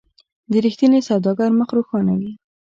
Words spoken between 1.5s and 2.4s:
مخ روښانه وي.